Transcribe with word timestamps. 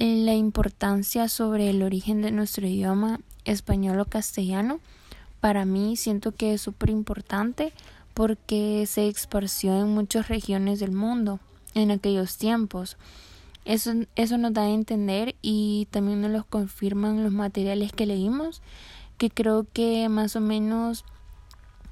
la 0.00 0.34
importancia 0.34 1.28
sobre 1.28 1.68
el 1.68 1.82
origen 1.82 2.22
de 2.22 2.30
nuestro 2.30 2.66
idioma 2.66 3.20
español 3.44 4.00
o 4.00 4.06
castellano, 4.06 4.80
para 5.40 5.66
mí 5.66 5.96
siento 5.96 6.32
que 6.32 6.54
es 6.54 6.62
súper 6.62 6.88
importante 6.88 7.72
porque 8.14 8.86
se 8.86 9.08
esparció 9.08 9.78
en 9.78 9.94
muchas 9.94 10.28
regiones 10.28 10.80
del 10.80 10.92
mundo 10.92 11.38
en 11.74 11.90
aquellos 11.90 12.38
tiempos. 12.38 12.96
Eso, 13.66 13.92
eso 14.16 14.38
nos 14.38 14.54
da 14.54 14.62
a 14.62 14.70
entender 14.70 15.36
y 15.42 15.86
también 15.90 16.22
nos 16.22 16.30
lo 16.30 16.44
confirman 16.44 17.22
los 17.22 17.32
materiales 17.32 17.92
que 17.92 18.06
leímos, 18.06 18.62
que 19.18 19.28
creo 19.28 19.66
que 19.70 20.08
más 20.08 20.34
o 20.34 20.40
menos 20.40 21.04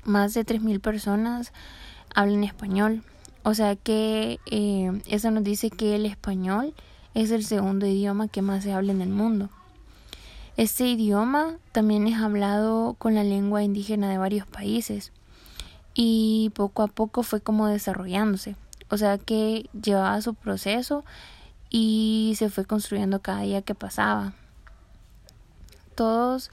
más 0.04 0.32
de 0.32 0.46
3.000 0.46 0.80
personas 0.80 1.52
hablan 2.14 2.44
español. 2.44 3.02
O 3.42 3.52
sea 3.52 3.76
que 3.76 4.40
eh, 4.46 4.98
eso 5.06 5.30
nos 5.30 5.44
dice 5.44 5.68
que 5.68 5.94
el 5.94 6.06
español 6.06 6.74
es 7.14 7.30
el 7.30 7.44
segundo 7.44 7.86
idioma 7.86 8.28
que 8.28 8.42
más 8.42 8.64
se 8.64 8.72
habla 8.72 8.92
en 8.92 9.00
el 9.00 9.08
mundo. 9.08 9.50
Este 10.56 10.86
idioma 10.86 11.56
también 11.70 12.06
es 12.08 12.20
hablado 12.20 12.94
con 12.98 13.14
la 13.14 13.22
lengua 13.22 13.62
indígena 13.62 14.10
de 14.10 14.18
varios 14.18 14.46
países 14.46 15.12
y 15.94 16.50
poco 16.54 16.82
a 16.82 16.88
poco 16.88 17.22
fue 17.22 17.40
como 17.40 17.66
desarrollándose. 17.68 18.56
O 18.90 18.96
sea 18.96 19.18
que 19.18 19.68
llevaba 19.72 20.20
su 20.20 20.34
proceso 20.34 21.04
y 21.70 22.34
se 22.36 22.50
fue 22.50 22.64
construyendo 22.64 23.20
cada 23.20 23.42
día 23.42 23.62
que 23.62 23.74
pasaba. 23.74 24.32
Todos, 25.94 26.50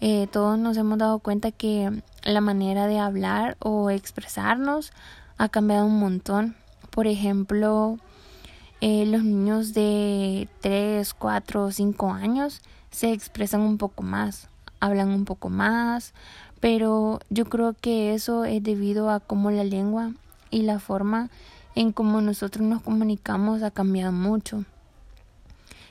eh, 0.00 0.28
todos 0.30 0.58
nos 0.58 0.76
hemos 0.76 0.98
dado 0.98 1.18
cuenta 1.18 1.50
que 1.50 2.02
la 2.24 2.40
manera 2.40 2.86
de 2.86 2.98
hablar 2.98 3.56
o 3.58 3.90
expresarnos 3.90 4.92
ha 5.38 5.48
cambiado 5.48 5.86
un 5.86 5.98
montón. 5.98 6.56
Por 6.90 7.06
ejemplo, 7.06 7.98
eh, 8.84 9.06
los 9.06 9.22
niños 9.22 9.74
de 9.74 10.48
3, 10.60 11.14
4 11.14 11.64
o 11.66 11.70
5 11.70 12.12
años 12.14 12.62
se 12.90 13.12
expresan 13.12 13.60
un 13.60 13.78
poco 13.78 14.02
más, 14.02 14.48
hablan 14.80 15.10
un 15.10 15.24
poco 15.24 15.50
más, 15.50 16.14
pero 16.58 17.20
yo 17.30 17.44
creo 17.44 17.76
que 17.80 18.12
eso 18.12 18.44
es 18.44 18.60
debido 18.60 19.08
a 19.08 19.20
cómo 19.20 19.52
la 19.52 19.62
lengua 19.62 20.10
y 20.50 20.62
la 20.62 20.80
forma 20.80 21.30
en 21.76 21.92
cómo 21.92 22.20
nosotros 22.22 22.66
nos 22.66 22.82
comunicamos 22.82 23.62
ha 23.62 23.70
cambiado 23.70 24.10
mucho. 24.10 24.64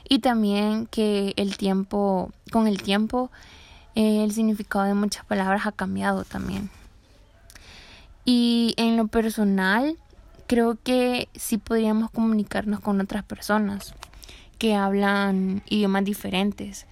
Y 0.10 0.20
también 0.20 0.86
que 0.86 1.32
el 1.38 1.56
tiempo, 1.56 2.34
con 2.52 2.68
el 2.68 2.82
tiempo, 2.82 3.32
eh, 3.96 4.22
el 4.26 4.34
significado 4.34 4.84
de 4.84 4.96
muchas 4.96 5.24
palabras 5.24 5.66
ha 5.66 5.72
cambiado 5.72 6.26
también. 6.26 6.70
Y 8.26 8.74
en 8.76 8.98
lo 8.98 9.08
personal, 9.08 9.96
creo 10.52 10.78
que 10.84 11.30
sí 11.34 11.58
podríamos 11.58 12.12
comunicarnos 12.12 12.82
con 12.82 13.00
otras 13.00 13.24
personas 13.24 13.94
que 14.58 14.76
hablan 14.76 15.64
idiomas 15.70 16.04
diferentes, 16.04 16.88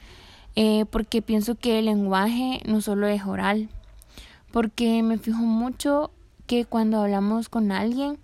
eh, 0.56 0.86
porque 0.90 1.22
pienso 1.22 1.56
que 1.56 1.80
el 1.80 1.86
lenguaje 1.88 2.62
no 2.66 2.80
solo 2.80 3.08
es 3.08 3.26
oral, 3.26 3.68
porque 4.54 5.04
me 5.04 5.18
fijo 5.18 5.42
mucho 5.42 6.10
que 6.48 6.64
cuando 6.64 7.02
hablamos 7.02 7.50
con 7.50 7.74
alguien 7.74 8.18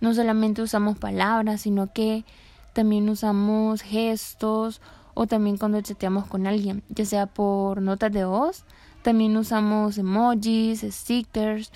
no 0.00 0.14
solamente 0.14 0.62
usamos 0.62 0.96
palabras, 0.96 1.62
sino 1.62 1.92
que 1.92 2.24
también 2.72 3.08
usamos 3.08 3.82
gestos 3.82 4.80
o 5.14 5.26
también 5.26 5.56
cuando 5.56 5.80
chateamos 5.80 6.26
con 6.28 6.46
alguien, 6.46 6.84
ya 6.90 7.06
sea 7.06 7.26
por 7.26 7.82
notas 7.82 8.12
de 8.12 8.24
voz, 8.24 8.64
también 9.02 9.36
usamos 9.36 9.98
emojis, 9.98 10.82
stickers 10.82 11.72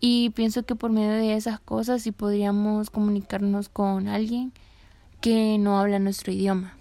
y 0.00 0.30
pienso 0.30 0.64
que 0.64 0.74
por 0.74 0.90
medio 0.90 1.12
de 1.12 1.34
esas 1.34 1.60
cosas 1.60 2.02
sí 2.02 2.12
podríamos 2.12 2.90
comunicarnos 2.90 3.68
con 3.68 4.08
alguien 4.08 4.52
que 5.20 5.58
no 5.58 5.78
habla 5.78 5.98
nuestro 5.98 6.32
idioma. 6.32 6.77